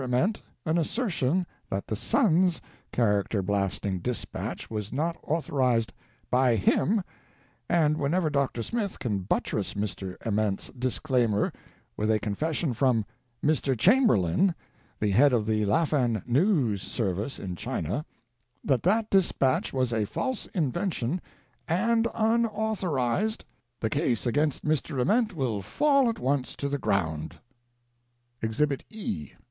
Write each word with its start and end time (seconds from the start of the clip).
Ament 0.03 0.41
an 0.65 0.79
assertion 0.79 1.45
that 1.69 1.85
the 1.85 1.95
Sun's 1.95 2.59
character 2.91 3.43
blasting 3.43 3.99
dispatch 3.99 4.67
was 4.67 4.91
not 4.91 5.15
authorized 5.21 5.93
ly 6.31 6.55
him, 6.55 7.03
and 7.69 7.97
whenever 7.97 8.31
Dr. 8.31 8.63
Smith 8.63 8.97
can 8.97 9.19
buttress 9.19 9.75
Mr. 9.75 10.15
Ament's 10.25 10.71
disclaimer 10.71 11.53
with 11.95 12.09
a 12.09 12.17
confession 12.17 12.73
from 12.73 13.05
Mr. 13.45 13.77
Chamberlain, 13.77 14.55
the 14.99 15.11
head 15.11 15.33
of 15.33 15.45
the 15.45 15.65
Laffan 15.67 16.23
News 16.25 16.81
Service 16.81 17.37
in 17.37 17.55
China, 17.55 18.03
that 18.63 18.81
that 18.81 19.07
dispatch 19.11 19.71
was 19.71 19.93
a 19.93 20.05
false 20.07 20.47
inven 20.55 20.91
tion 20.91 21.21
and 21.67 22.07
unauthorized, 22.15 23.45
the 23.79 23.89
case 23.91 24.25
against 24.25 24.65
Mr. 24.65 24.99
Ament 24.99 25.35
will 25.35 25.61
fall 25.61 26.09
at 26.09 26.17
once 26.17 26.55
to 26.55 26.67
the 26.69 26.79
ground." 26.79 27.35
EXHIBIT 28.41 28.83
E. 28.89 29.33